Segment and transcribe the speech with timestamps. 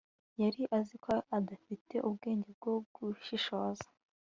[0.41, 3.85] yari azi ko adafite ubwenge bwo gushishoza